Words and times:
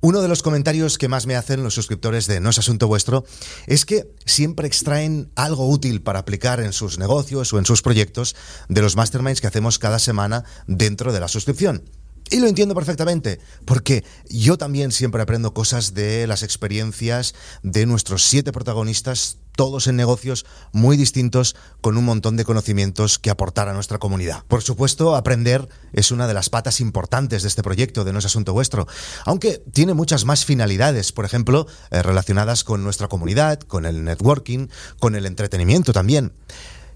Uno 0.00 0.20
de 0.20 0.28
los 0.28 0.44
comentarios 0.44 0.96
que 0.96 1.08
más 1.08 1.26
me 1.26 1.34
hacen 1.34 1.64
los 1.64 1.74
suscriptores 1.74 2.28
de 2.28 2.38
No 2.38 2.50
es 2.50 2.58
Asunto 2.58 2.86
Vuestro 2.86 3.24
es 3.66 3.84
que 3.84 4.06
siempre 4.24 4.68
extraen 4.68 5.32
algo 5.34 5.68
útil 5.68 6.02
para 6.02 6.20
aplicar 6.20 6.60
en 6.60 6.72
sus 6.72 7.00
negocios 7.00 7.52
o 7.52 7.58
en 7.58 7.66
sus 7.66 7.82
proyectos 7.82 8.36
de 8.68 8.80
los 8.80 8.94
masterminds 8.94 9.40
que 9.40 9.48
hacemos 9.48 9.80
cada 9.80 9.98
semana 9.98 10.44
dentro 10.68 11.12
de 11.12 11.18
la 11.18 11.26
suscripción. 11.26 11.82
Y 12.30 12.40
lo 12.40 12.46
entiendo 12.46 12.74
perfectamente, 12.74 13.40
porque 13.64 14.04
yo 14.28 14.58
también 14.58 14.92
siempre 14.92 15.22
aprendo 15.22 15.54
cosas 15.54 15.94
de 15.94 16.26
las 16.26 16.42
experiencias 16.42 17.34
de 17.62 17.86
nuestros 17.86 18.24
siete 18.24 18.52
protagonistas, 18.52 19.38
todos 19.56 19.86
en 19.86 19.96
negocios 19.96 20.44
muy 20.72 20.96
distintos, 20.96 21.56
con 21.80 21.96
un 21.96 22.04
montón 22.04 22.36
de 22.36 22.44
conocimientos 22.44 23.18
que 23.18 23.30
aportar 23.30 23.68
a 23.68 23.72
nuestra 23.72 23.98
comunidad. 23.98 24.44
Por 24.46 24.62
supuesto, 24.62 25.16
aprender 25.16 25.68
es 25.92 26.10
una 26.10 26.28
de 26.28 26.34
las 26.34 26.50
patas 26.50 26.80
importantes 26.80 27.42
de 27.42 27.48
este 27.48 27.62
proyecto, 27.62 28.04
de 28.04 28.12
No 28.12 28.18
es 28.18 28.26
Asunto 28.26 28.52
Vuestro, 28.52 28.86
aunque 29.24 29.62
tiene 29.72 29.94
muchas 29.94 30.26
más 30.26 30.44
finalidades, 30.44 31.12
por 31.12 31.24
ejemplo, 31.24 31.66
eh, 31.90 32.02
relacionadas 32.02 32.62
con 32.62 32.84
nuestra 32.84 33.08
comunidad, 33.08 33.60
con 33.60 33.86
el 33.86 34.04
networking, 34.04 34.68
con 35.00 35.16
el 35.16 35.24
entretenimiento 35.24 35.92
también. 35.92 36.34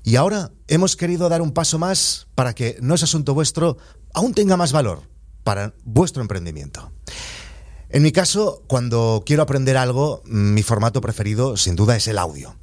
Y 0.05 0.17
ahora 0.17 0.51
hemos 0.69 0.95
querido 0.97 1.29
dar 1.29 1.43
un 1.43 1.53
paso 1.53 1.79
más 1.79 2.27
para 2.35 2.55
que 2.55 2.77
No 2.81 2.95
es 2.95 3.03
Asunto 3.03 3.35
Vuestro 3.35 3.79
aún 4.13 4.35
tenga 4.35 4.57
más 4.57 4.73
valor 4.73 5.12
para 5.45 5.75
vuestro 5.85 6.23
emprendimiento. 6.23 6.93
En 7.89 8.03
mi 8.03 8.11
caso, 8.11 8.63
cuando 8.67 9.23
quiero 9.27 9.43
aprender 9.43 9.77
algo, 9.77 10.23
mi 10.25 10.63
formato 10.63 11.01
preferido 11.01 11.57
sin 11.57 11.77
duda 11.77 11.95
es 11.97 12.09
el 12.09 12.19
audio. 12.19 12.57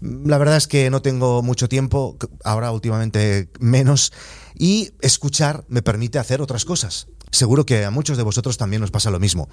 La 0.00 0.38
verdad 0.38 0.56
es 0.56 0.66
que 0.66 0.90
no 0.90 1.02
tengo 1.02 1.42
mucho 1.42 1.68
tiempo, 1.68 2.16
ahora 2.44 2.72
últimamente 2.72 3.48
menos, 3.60 4.12
y 4.58 4.92
escuchar 5.00 5.64
me 5.68 5.82
permite 5.82 6.18
hacer 6.18 6.42
otras 6.42 6.64
cosas. 6.64 7.06
Seguro 7.30 7.66
que 7.66 7.84
a 7.84 7.90
muchos 7.90 8.16
de 8.16 8.22
vosotros 8.22 8.56
también 8.56 8.82
os 8.82 8.90
pasa 8.90 9.10
lo 9.10 9.20
mismo. 9.20 9.48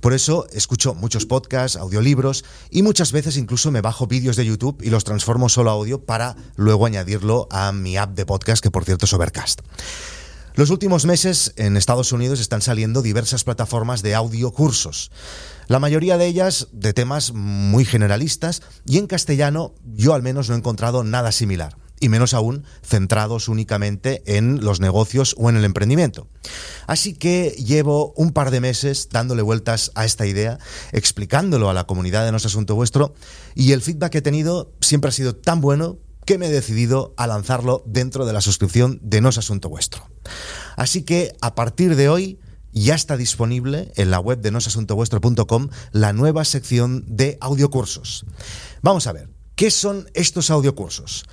Por 0.00 0.12
eso 0.12 0.46
escucho 0.52 0.94
muchos 0.94 1.26
podcasts, 1.26 1.76
audiolibros 1.76 2.44
y 2.70 2.82
muchas 2.82 3.12
veces 3.12 3.36
incluso 3.36 3.70
me 3.70 3.82
bajo 3.82 4.06
vídeos 4.06 4.36
de 4.36 4.46
YouTube 4.46 4.82
y 4.82 4.90
los 4.90 5.04
transformo 5.04 5.48
solo 5.48 5.70
a 5.70 5.74
audio 5.74 6.04
para 6.04 6.36
luego 6.56 6.86
añadirlo 6.86 7.46
a 7.50 7.72
mi 7.72 7.96
app 7.96 8.14
de 8.14 8.26
podcast, 8.26 8.62
que 8.62 8.70
por 8.70 8.84
cierto 8.84 9.04
es 9.04 9.12
Overcast. 9.12 9.60
Los 10.54 10.70
últimos 10.70 11.06
meses 11.06 11.52
en 11.56 11.76
Estados 11.76 12.12
Unidos 12.12 12.40
están 12.40 12.60
saliendo 12.60 13.02
diversas 13.02 13.44
plataformas 13.44 14.02
de 14.02 14.14
audio 14.14 14.50
cursos. 14.50 15.12
La 15.68 15.78
mayoría 15.78 16.18
de 16.18 16.26
ellas 16.26 16.68
de 16.72 16.92
temas 16.92 17.32
muy 17.32 17.84
generalistas 17.84 18.60
y 18.84 18.98
en 18.98 19.06
castellano 19.06 19.74
yo 19.84 20.12
al 20.12 20.22
menos 20.22 20.48
no 20.48 20.56
he 20.56 20.58
encontrado 20.58 21.04
nada 21.04 21.30
similar 21.30 21.76
y 22.00 22.08
menos 22.08 22.34
aún 22.34 22.64
centrados 22.82 23.46
únicamente 23.46 24.22
en 24.26 24.64
los 24.64 24.80
negocios 24.80 25.36
o 25.38 25.50
en 25.50 25.56
el 25.56 25.64
emprendimiento. 25.64 26.26
Así 26.86 27.12
que 27.12 27.50
llevo 27.50 28.12
un 28.16 28.32
par 28.32 28.50
de 28.50 28.60
meses 28.60 29.08
dándole 29.12 29.42
vueltas 29.42 29.92
a 29.94 30.04
esta 30.04 30.26
idea, 30.26 30.58
explicándolo 30.92 31.70
a 31.70 31.74
la 31.74 31.84
comunidad 31.84 32.24
de 32.24 32.32
No 32.32 32.38
Asunto 32.38 32.74
Vuestro, 32.74 33.14
y 33.54 33.72
el 33.72 33.82
feedback 33.82 34.12
que 34.12 34.18
he 34.18 34.22
tenido 34.22 34.72
siempre 34.80 35.10
ha 35.10 35.12
sido 35.12 35.36
tan 35.36 35.60
bueno 35.60 35.98
que 36.24 36.38
me 36.38 36.46
he 36.46 36.50
decidido 36.50 37.14
a 37.16 37.26
lanzarlo 37.26 37.82
dentro 37.86 38.26
de 38.26 38.32
la 38.32 38.40
suscripción 38.40 39.00
de 39.02 39.20
No 39.20 39.30
es 39.30 39.38
Asunto 39.38 39.68
Vuestro. 39.68 40.08
Así 40.76 41.02
que 41.02 41.32
a 41.40 41.54
partir 41.54 41.96
de 41.96 42.08
hoy 42.08 42.38
ya 42.72 42.94
está 42.94 43.16
disponible 43.16 43.92
en 43.96 44.10
la 44.10 44.20
web 44.20 44.40
de 44.40 44.50
nosasuntovuestro.com 44.50 45.68
la 45.92 46.12
nueva 46.12 46.44
sección 46.44 47.04
de 47.06 47.36
audiocursos. 47.40 48.24
Vamos 48.82 49.06
a 49.06 49.12
ver, 49.12 49.28
¿Qué 49.60 49.70
son 49.70 50.08
estos 50.14 50.50
audiocursos? 50.50 51.26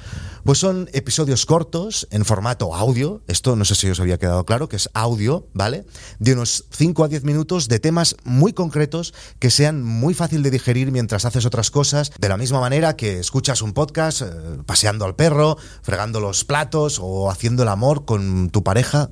Pues 0.44 0.60
son 0.60 0.90
episodios 0.92 1.46
cortos 1.46 2.10
en 2.12 2.26
formato 2.26 2.76
audio, 2.76 3.22
esto 3.28 3.56
no 3.56 3.64
sé 3.64 3.74
si 3.76 3.90
os 3.90 4.02
había 4.02 4.20
quedado 4.20 4.46
claro, 4.46 4.68
que 4.68 4.76
es 4.76 4.90
audio, 4.94 5.48
¿vale? 5.54 5.86
De 6.20 6.34
unos 6.34 6.66
5 6.72 7.06
a 7.06 7.08
10 7.08 7.24
minutos 7.24 7.70
de 7.70 7.80
temas 7.80 8.18
muy 8.26 8.52
concretos 8.52 9.14
que 9.40 9.50
sean 9.50 9.82
muy 9.82 10.14
fácil 10.14 10.44
de 10.44 10.52
digerir 10.52 10.92
mientras 10.92 11.24
haces 11.24 11.46
otras 11.46 11.72
cosas, 11.72 12.12
de 12.20 12.28
la 12.28 12.36
misma 12.36 12.60
manera 12.60 12.98
que 12.98 13.18
escuchas 13.18 13.62
un 13.62 13.72
podcast 13.72 14.24
eh, 14.24 14.26
paseando 14.66 15.06
al 15.06 15.16
perro, 15.16 15.56
fregando 15.82 16.20
los 16.20 16.44
platos 16.44 17.00
o 17.02 17.32
haciendo 17.32 17.64
el 17.64 17.70
amor 17.70 18.04
con 18.04 18.50
tu 18.50 18.62
pareja, 18.62 19.10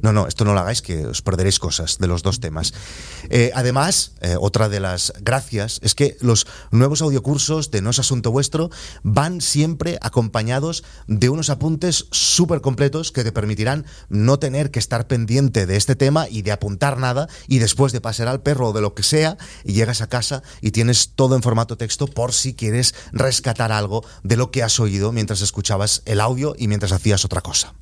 no, 0.00 0.12
no, 0.12 0.26
esto 0.26 0.44
no 0.44 0.54
lo 0.54 0.60
hagáis, 0.60 0.82
que 0.82 1.06
os 1.06 1.22
perderéis 1.22 1.58
cosas 1.58 1.98
de 1.98 2.06
los 2.06 2.22
dos 2.22 2.40
temas. 2.40 2.74
Eh, 3.30 3.50
además, 3.54 4.12
eh, 4.20 4.36
otra 4.38 4.68
de 4.68 4.80
las 4.80 5.12
gracias 5.20 5.80
es 5.82 5.94
que 5.94 6.16
los 6.20 6.46
nuevos 6.70 7.02
audiocursos 7.02 7.70
de 7.70 7.80
No 7.80 7.90
es 7.90 7.98
Asunto 7.98 8.30
Vuestro 8.30 8.70
van 9.02 9.40
siempre 9.40 9.98
acompañados 10.02 10.84
de 11.06 11.28
unos 11.28 11.50
apuntes 11.50 12.06
súper 12.10 12.60
completos 12.60 13.12
que 13.12 13.24
te 13.24 13.32
permitirán 13.32 13.86
no 14.08 14.38
tener 14.38 14.70
que 14.70 14.78
estar 14.78 15.06
pendiente 15.06 15.66
de 15.66 15.76
este 15.76 15.96
tema 15.96 16.28
y 16.28 16.42
de 16.42 16.52
apuntar 16.52 16.98
nada 16.98 17.28
y 17.48 17.58
después 17.58 17.92
de 17.92 18.00
pasar 18.00 18.28
al 18.28 18.42
perro 18.42 18.68
o 18.68 18.72
de 18.72 18.80
lo 18.80 18.94
que 18.94 19.02
sea 19.02 19.36
y 19.64 19.72
llegas 19.72 20.00
a 20.00 20.08
casa 20.08 20.42
y 20.60 20.70
tienes 20.70 21.12
todo 21.14 21.36
en 21.36 21.42
formato 21.42 21.76
texto 21.76 22.06
por 22.06 22.32
si 22.32 22.54
quieres 22.54 22.94
rescatar 23.12 23.72
algo 23.72 24.04
de 24.22 24.36
lo 24.36 24.50
que 24.50 24.62
has 24.62 24.78
oído 24.80 25.12
mientras 25.12 25.40
escuchabas 25.40 26.02
el 26.04 26.20
audio 26.20 26.54
y 26.58 26.68
mientras 26.68 26.92
hacías 26.92 27.24
otra 27.24 27.40
cosa. 27.40 27.74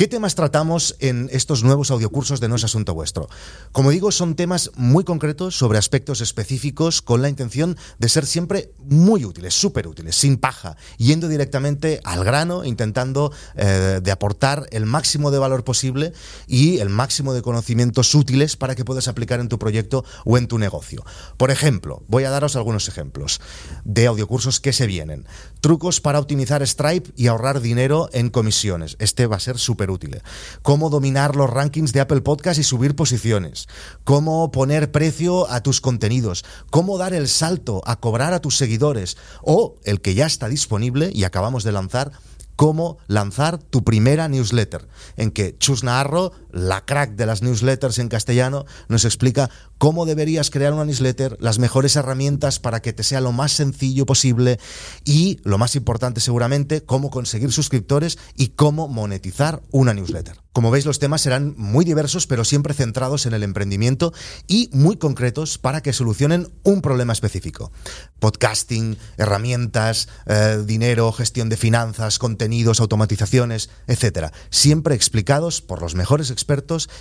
¿Qué 0.00 0.08
temas 0.08 0.34
tratamos 0.34 0.96
en 1.00 1.28
estos 1.30 1.62
nuevos 1.62 1.90
audiocursos 1.90 2.40
de 2.40 2.48
No 2.48 2.56
es 2.56 2.64
Asunto 2.64 2.94
Vuestro? 2.94 3.28
Como 3.70 3.90
digo, 3.90 4.10
son 4.12 4.34
temas 4.34 4.70
muy 4.74 5.04
concretos 5.04 5.58
sobre 5.58 5.76
aspectos 5.76 6.22
específicos 6.22 7.02
con 7.02 7.20
la 7.20 7.28
intención 7.28 7.76
de 7.98 8.08
ser 8.08 8.24
siempre 8.24 8.72
muy 8.78 9.26
útiles, 9.26 9.52
súper 9.52 9.86
útiles, 9.86 10.16
sin 10.16 10.38
paja, 10.38 10.78
yendo 10.96 11.28
directamente 11.28 12.00
al 12.02 12.24
grano, 12.24 12.64
intentando 12.64 13.30
eh, 13.56 14.00
de 14.02 14.10
aportar 14.10 14.68
el 14.70 14.86
máximo 14.86 15.30
de 15.30 15.38
valor 15.38 15.64
posible 15.64 16.14
y 16.46 16.78
el 16.78 16.88
máximo 16.88 17.34
de 17.34 17.42
conocimientos 17.42 18.14
útiles 18.14 18.56
para 18.56 18.74
que 18.74 18.86
puedas 18.86 19.06
aplicar 19.06 19.38
en 19.38 19.50
tu 19.50 19.58
proyecto 19.58 20.06
o 20.24 20.38
en 20.38 20.48
tu 20.48 20.56
negocio. 20.58 21.04
Por 21.36 21.50
ejemplo, 21.50 22.04
voy 22.08 22.24
a 22.24 22.30
daros 22.30 22.56
algunos 22.56 22.88
ejemplos 22.88 23.42
de 23.84 24.06
audiocursos 24.06 24.60
que 24.60 24.72
se 24.72 24.86
vienen. 24.86 25.26
Trucos 25.60 26.00
para 26.00 26.20
optimizar 26.20 26.66
Stripe 26.66 27.10
y 27.16 27.26
ahorrar 27.26 27.60
dinero 27.60 28.08
en 28.14 28.30
comisiones. 28.30 28.96
Este 28.98 29.26
va 29.26 29.36
a 29.36 29.40
ser 29.40 29.58
súper 29.58 29.89
útil. 29.90 30.22
Cómo 30.62 30.90
dominar 30.90 31.36
los 31.36 31.50
rankings 31.50 31.92
de 31.92 32.00
Apple 32.00 32.22
Podcast 32.22 32.58
y 32.58 32.62
subir 32.62 32.96
posiciones. 32.96 33.68
Cómo 34.04 34.50
poner 34.50 34.90
precio 34.90 35.50
a 35.50 35.62
tus 35.62 35.80
contenidos. 35.80 36.44
Cómo 36.70 36.98
dar 36.98 37.14
el 37.14 37.28
salto 37.28 37.82
a 37.84 37.96
cobrar 37.96 38.32
a 38.32 38.40
tus 38.40 38.56
seguidores. 38.56 39.16
O 39.42 39.76
el 39.84 40.00
que 40.00 40.14
ya 40.14 40.26
está 40.26 40.48
disponible 40.48 41.10
y 41.12 41.24
acabamos 41.24 41.64
de 41.64 41.72
lanzar 41.72 42.12
cómo 42.60 42.98
lanzar 43.06 43.56
tu 43.56 43.84
primera 43.84 44.28
newsletter, 44.28 44.86
en 45.16 45.30
que 45.30 45.56
Chus 45.56 45.82
Naharro, 45.82 46.32
la 46.52 46.84
crack 46.84 47.12
de 47.12 47.26
las 47.26 47.42
newsletters 47.42 47.98
en 47.98 48.08
castellano, 48.08 48.66
nos 48.88 49.04
explica 49.04 49.50
cómo 49.78 50.06
deberías 50.06 50.50
crear 50.50 50.72
una 50.72 50.84
newsletter, 50.84 51.36
las 51.40 51.58
mejores 51.58 51.96
herramientas 51.96 52.58
para 52.58 52.80
que 52.80 52.92
te 52.92 53.02
sea 53.02 53.20
lo 53.20 53.32
más 53.32 53.52
sencillo 53.52 54.06
posible 54.06 54.58
y, 55.04 55.40
lo 55.44 55.58
más 55.58 55.76
importante 55.76 56.20
seguramente, 56.20 56.82
cómo 56.82 57.10
conseguir 57.10 57.52
suscriptores 57.52 58.18
y 58.36 58.48
cómo 58.48 58.88
monetizar 58.88 59.62
una 59.70 59.94
newsletter. 59.94 60.36
Como 60.52 60.72
veis, 60.72 60.84
los 60.84 60.98
temas 60.98 61.20
serán 61.20 61.54
muy 61.56 61.84
diversos, 61.84 62.26
pero 62.26 62.44
siempre 62.44 62.74
centrados 62.74 63.24
en 63.24 63.34
el 63.34 63.44
emprendimiento 63.44 64.12
y 64.48 64.68
muy 64.72 64.96
concretos 64.96 65.58
para 65.58 65.80
que 65.80 65.92
solucionen 65.92 66.48
un 66.64 66.82
problema 66.82 67.12
específico. 67.12 67.70
Podcasting, 68.18 68.98
herramientas, 69.16 70.08
eh, 70.26 70.64
dinero, 70.66 71.12
gestión 71.12 71.50
de 71.50 71.56
finanzas, 71.56 72.18
contenidos, 72.18 72.80
automatizaciones, 72.80 73.70
etc. 73.86 74.32
Siempre 74.50 74.96
explicados 74.96 75.62
por 75.62 75.80
los 75.80 75.94
mejores 75.94 76.32
expertos, 76.32 76.39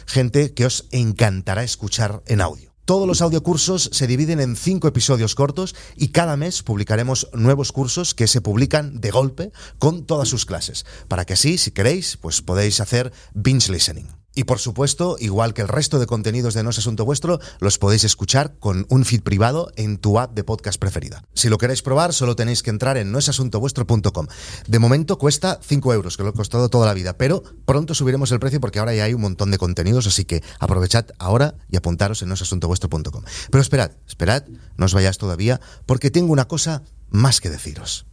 gente 0.05 0.53
que 0.53 0.65
os 0.65 0.85
encantará 0.91 1.63
escuchar 1.63 2.21
en 2.27 2.41
audio. 2.41 2.69
Todos 2.89 3.07
los 3.07 3.21
audiocursos 3.21 3.91
se 3.93 4.07
dividen 4.07 4.39
en 4.39 4.55
cinco 4.55 4.87
episodios 4.87 5.35
cortos 5.35 5.75
y 5.95 6.07
cada 6.07 6.37
mes 6.37 6.63
publicaremos 6.63 7.29
nuevos 7.33 7.71
cursos 7.71 8.15
que 8.15 8.25
se 8.25 8.41
publican 8.41 8.99
de 8.99 9.11
golpe 9.11 9.51
con 9.77 10.05
todas 10.05 10.27
sus 10.27 10.47
clases, 10.47 10.87
para 11.07 11.23
que 11.23 11.33
así, 11.33 11.59
si 11.59 11.69
queréis, 11.69 12.17
pues 12.17 12.41
podéis 12.41 12.79
hacer 12.79 13.13
binge 13.35 13.71
listening. 13.71 14.07
Y 14.39 14.45
por 14.45 14.59
supuesto, 14.59 15.17
igual 15.19 15.53
que 15.53 15.61
el 15.61 15.67
resto 15.67 15.99
de 15.99 16.05
contenidos 16.05 16.53
de 16.53 16.63
No 16.63 16.69
es 16.69 16.77
Asunto 16.77 17.03
Vuestro, 17.03 17.41
los 17.59 17.77
podéis 17.77 18.05
escuchar 18.05 18.55
con 18.57 18.85
un 18.87 19.03
feed 19.03 19.21
privado 19.21 19.69
en 19.75 19.97
tu 19.97 20.17
app 20.17 20.33
de 20.33 20.45
podcast 20.45 20.79
preferida. 20.79 21.25
Si 21.33 21.49
lo 21.49 21.57
queréis 21.57 21.81
probar, 21.81 22.13
solo 22.13 22.37
tenéis 22.37 22.63
que 22.63 22.69
entrar 22.69 22.95
en 22.95 23.11
noesasuntovuestro.com. 23.11 24.27
De 24.65 24.79
momento 24.79 25.17
cuesta 25.17 25.59
5 25.61 25.93
euros, 25.93 26.15
que 26.15 26.23
lo 26.23 26.29
he 26.29 26.33
costado 26.33 26.69
toda 26.69 26.85
la 26.85 26.93
vida, 26.93 27.17
pero 27.17 27.43
pronto 27.65 27.93
subiremos 27.93 28.31
el 28.31 28.39
precio 28.39 28.61
porque 28.61 28.79
ahora 28.79 28.95
ya 28.95 29.03
hay 29.03 29.13
un 29.13 29.19
montón 29.19 29.51
de 29.51 29.57
contenidos, 29.57 30.07
así 30.07 30.23
que 30.23 30.41
aprovechad 30.57 31.07
ahora 31.17 31.55
y 31.69 31.75
apuntaros 31.75 32.21
en 32.21 32.29
noesasuntovuestro.com. 32.29 33.23
Pero 33.51 33.61
esperad, 33.61 33.91
esperad, 34.07 34.45
no 34.77 34.85
os 34.85 34.93
vayáis 34.93 35.17
todavía, 35.17 35.59
porque 35.85 36.11
tengo 36.11 36.31
una 36.31 36.47
cosa 36.47 36.83
más 37.09 37.41
que 37.41 37.49
deciros. 37.49 38.05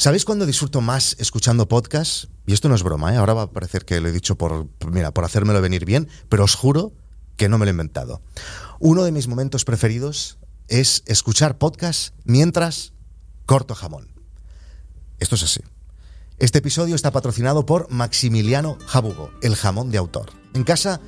¿Sabéis 0.00 0.24
cuándo 0.24 0.46
disfruto 0.46 0.80
más 0.80 1.14
escuchando 1.18 1.68
podcast? 1.68 2.24
Y 2.46 2.54
esto 2.54 2.70
no 2.70 2.74
es 2.74 2.82
broma, 2.82 3.12
¿eh? 3.12 3.18
ahora 3.18 3.34
va 3.34 3.42
a 3.42 3.50
parecer 3.50 3.84
que 3.84 4.00
lo 4.00 4.08
he 4.08 4.12
dicho 4.12 4.34
por, 4.38 4.66
mira, 4.90 5.12
por 5.12 5.26
hacérmelo 5.26 5.60
venir 5.60 5.84
bien, 5.84 6.08
pero 6.30 6.44
os 6.44 6.54
juro 6.54 6.94
que 7.36 7.50
no 7.50 7.58
me 7.58 7.66
lo 7.66 7.68
he 7.68 7.72
inventado. 7.72 8.22
Uno 8.78 9.02
de 9.04 9.12
mis 9.12 9.28
momentos 9.28 9.66
preferidos 9.66 10.38
es 10.68 11.02
escuchar 11.04 11.58
podcast 11.58 12.14
mientras 12.24 12.94
corto 13.44 13.74
jamón. 13.74 14.08
Esto 15.18 15.34
es 15.34 15.42
así. 15.42 15.60
Este 16.38 16.60
episodio 16.60 16.94
está 16.94 17.10
patrocinado 17.10 17.66
por 17.66 17.90
Maximiliano 17.90 18.78
Jabugo, 18.86 19.30
el 19.42 19.54
jamón 19.54 19.90
de 19.90 19.98
autor. 19.98 20.30
En 20.54 20.64
casa 20.64 21.02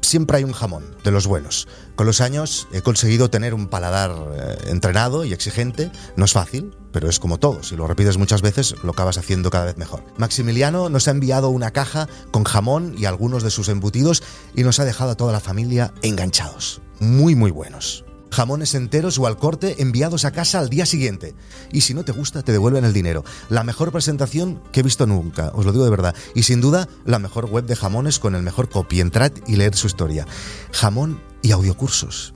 siempre 0.00 0.38
hay 0.38 0.44
un 0.44 0.52
jamón, 0.52 0.96
de 1.04 1.10
los 1.10 1.26
buenos. 1.26 1.68
Con 1.96 2.06
los 2.06 2.22
años 2.22 2.66
he 2.72 2.80
conseguido 2.80 3.28
tener 3.28 3.52
un 3.52 3.66
paladar 3.66 4.10
eh, 4.32 4.56
entrenado 4.68 5.26
y 5.26 5.34
exigente. 5.34 5.90
No 6.16 6.24
es 6.24 6.32
fácil, 6.32 6.74
pero 6.92 7.08
es 7.08 7.18
como 7.18 7.38
todo. 7.38 7.62
Si 7.62 7.76
lo 7.76 7.86
repites 7.86 8.18
muchas 8.18 8.42
veces, 8.42 8.74
lo 8.82 8.92
acabas 8.92 9.18
haciendo 9.18 9.50
cada 9.50 9.66
vez 9.66 9.76
mejor. 9.76 10.04
Maximiliano 10.16 10.88
nos 10.88 11.08
ha 11.08 11.12
enviado 11.12 11.50
una 11.50 11.70
caja 11.70 12.08
con 12.30 12.44
jamón 12.44 12.94
y 12.98 13.04
algunos 13.04 13.42
de 13.42 13.50
sus 13.50 13.68
embutidos 13.68 14.22
y 14.54 14.62
nos 14.62 14.78
ha 14.80 14.84
dejado 14.84 15.10
a 15.10 15.16
toda 15.16 15.32
la 15.32 15.40
familia 15.40 15.92
enganchados. 16.02 16.80
Muy, 17.00 17.34
muy 17.34 17.50
buenos 17.50 18.04
jamones 18.30 18.74
enteros 18.74 19.18
o 19.18 19.26
al 19.26 19.36
corte 19.36 19.76
enviados 19.82 20.24
a 20.24 20.32
casa 20.32 20.58
al 20.58 20.68
día 20.68 20.86
siguiente. 20.86 21.34
Y 21.72 21.82
si 21.82 21.94
no 21.94 22.04
te 22.04 22.12
gusta, 22.12 22.42
te 22.42 22.52
devuelven 22.52 22.84
el 22.84 22.92
dinero. 22.92 23.24
La 23.48 23.64
mejor 23.64 23.92
presentación 23.92 24.62
que 24.72 24.80
he 24.80 24.82
visto 24.82 25.06
nunca, 25.06 25.50
os 25.54 25.64
lo 25.64 25.72
digo 25.72 25.84
de 25.84 25.90
verdad. 25.90 26.14
Y 26.34 26.42
sin 26.44 26.60
duda, 26.60 26.88
la 27.04 27.18
mejor 27.18 27.46
web 27.46 27.64
de 27.64 27.76
jamones 27.76 28.18
con 28.18 28.34
el 28.34 28.42
mejor 28.42 28.68
copy. 28.68 29.00
Entrad 29.00 29.32
y 29.46 29.56
leer 29.56 29.74
su 29.74 29.86
historia. 29.86 30.26
Jamón 30.72 31.20
y 31.42 31.52
audiocursos. 31.52 32.34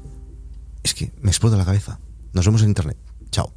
Es 0.82 0.94
que 0.94 1.12
me 1.20 1.31
explota 1.31 1.56
la 1.56 1.64
cabeza. 1.64 2.00
Nos 2.32 2.46
vemos 2.46 2.62
en 2.62 2.69
internet. 2.69 2.99
Chao. 3.31 3.52